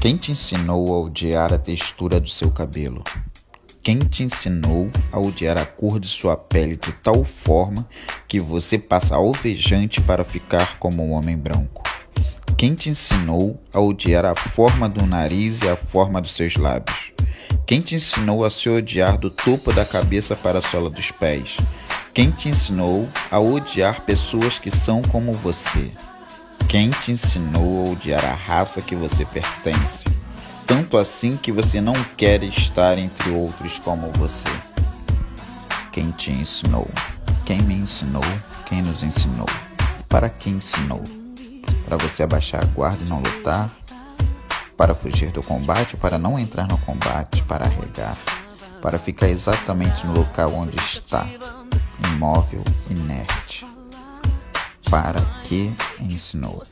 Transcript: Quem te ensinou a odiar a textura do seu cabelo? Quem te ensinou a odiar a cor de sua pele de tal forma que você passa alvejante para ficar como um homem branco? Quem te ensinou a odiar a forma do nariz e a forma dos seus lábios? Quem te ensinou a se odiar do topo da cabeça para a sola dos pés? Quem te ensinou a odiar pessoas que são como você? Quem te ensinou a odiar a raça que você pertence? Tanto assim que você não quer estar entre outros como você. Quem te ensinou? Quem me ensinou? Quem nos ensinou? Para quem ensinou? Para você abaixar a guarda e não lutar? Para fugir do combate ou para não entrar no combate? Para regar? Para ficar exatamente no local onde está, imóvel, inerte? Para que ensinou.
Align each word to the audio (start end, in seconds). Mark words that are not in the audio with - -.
Quem 0.00 0.16
te 0.16 0.32
ensinou 0.32 0.94
a 0.94 0.98
odiar 0.98 1.52
a 1.52 1.58
textura 1.58 2.18
do 2.18 2.26
seu 2.26 2.50
cabelo? 2.50 3.04
Quem 3.82 3.98
te 3.98 4.22
ensinou 4.22 4.90
a 5.12 5.20
odiar 5.20 5.58
a 5.58 5.66
cor 5.66 6.00
de 6.00 6.08
sua 6.08 6.38
pele 6.38 6.74
de 6.74 6.90
tal 6.90 7.22
forma 7.22 7.86
que 8.26 8.40
você 8.40 8.78
passa 8.78 9.16
alvejante 9.16 10.00
para 10.00 10.24
ficar 10.24 10.78
como 10.78 11.04
um 11.04 11.12
homem 11.12 11.36
branco? 11.36 11.82
Quem 12.56 12.74
te 12.74 12.88
ensinou 12.88 13.62
a 13.74 13.78
odiar 13.78 14.24
a 14.24 14.34
forma 14.34 14.88
do 14.88 15.04
nariz 15.04 15.60
e 15.60 15.68
a 15.68 15.76
forma 15.76 16.18
dos 16.18 16.30
seus 16.30 16.56
lábios? 16.56 17.12
Quem 17.66 17.82
te 17.82 17.94
ensinou 17.94 18.42
a 18.42 18.50
se 18.50 18.70
odiar 18.70 19.18
do 19.18 19.28
topo 19.28 19.70
da 19.70 19.84
cabeça 19.84 20.34
para 20.34 20.60
a 20.60 20.62
sola 20.62 20.88
dos 20.88 21.10
pés? 21.10 21.58
Quem 22.14 22.30
te 22.30 22.48
ensinou 22.48 23.06
a 23.30 23.38
odiar 23.38 24.00
pessoas 24.06 24.58
que 24.58 24.70
são 24.70 25.02
como 25.02 25.34
você? 25.34 25.92
Quem 26.70 26.90
te 26.90 27.10
ensinou 27.10 27.84
a 27.84 27.90
odiar 27.90 28.24
a 28.24 28.32
raça 28.32 28.80
que 28.80 28.94
você 28.94 29.24
pertence? 29.24 30.04
Tanto 30.64 30.96
assim 30.98 31.36
que 31.36 31.50
você 31.50 31.80
não 31.80 31.94
quer 32.16 32.44
estar 32.44 32.96
entre 32.96 33.28
outros 33.32 33.80
como 33.80 34.12
você. 34.12 34.48
Quem 35.90 36.12
te 36.12 36.30
ensinou? 36.30 36.88
Quem 37.44 37.60
me 37.60 37.74
ensinou? 37.74 38.22
Quem 38.66 38.82
nos 38.82 39.02
ensinou? 39.02 39.48
Para 40.08 40.28
quem 40.28 40.58
ensinou? 40.58 41.02
Para 41.84 41.96
você 41.96 42.22
abaixar 42.22 42.62
a 42.62 42.66
guarda 42.66 43.02
e 43.04 43.08
não 43.08 43.18
lutar? 43.18 43.74
Para 44.76 44.94
fugir 44.94 45.32
do 45.32 45.42
combate 45.42 45.96
ou 45.96 46.00
para 46.00 46.20
não 46.20 46.38
entrar 46.38 46.68
no 46.68 46.78
combate? 46.78 47.42
Para 47.42 47.66
regar? 47.66 48.16
Para 48.80 48.96
ficar 48.96 49.28
exatamente 49.28 50.06
no 50.06 50.12
local 50.12 50.54
onde 50.54 50.76
está, 50.76 51.26
imóvel, 52.14 52.62
inerte? 52.88 53.66
Para 54.90 55.20
que 55.44 55.70
ensinou. 56.00 56.62